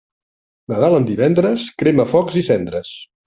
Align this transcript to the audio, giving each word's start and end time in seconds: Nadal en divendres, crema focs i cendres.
Nadal 0.73 0.95
en 0.99 1.05
divendres, 1.09 1.67
crema 1.83 2.09
focs 2.15 2.39
i 2.41 2.45
cendres. 2.51 2.97